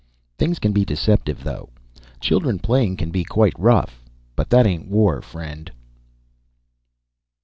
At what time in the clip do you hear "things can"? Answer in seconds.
0.35-0.71